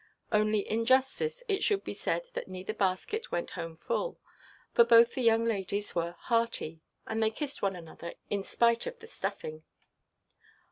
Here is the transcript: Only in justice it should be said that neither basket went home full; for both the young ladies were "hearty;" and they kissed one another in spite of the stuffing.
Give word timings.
Only 0.31 0.61
in 0.61 0.85
justice 0.85 1.43
it 1.47 1.61
should 1.63 1.83
be 1.83 1.93
said 1.93 2.25
that 2.33 2.47
neither 2.47 2.73
basket 2.73 3.31
went 3.31 3.51
home 3.51 3.77
full; 3.77 4.19
for 4.71 4.83
both 4.83 5.13
the 5.13 5.21
young 5.21 5.45
ladies 5.45 5.93
were 5.93 6.15
"hearty;" 6.17 6.81
and 7.05 7.21
they 7.21 7.29
kissed 7.29 7.61
one 7.61 7.75
another 7.75 8.15
in 8.27 8.41
spite 8.41 8.87
of 8.87 8.97
the 8.97 9.05
stuffing. 9.05 9.63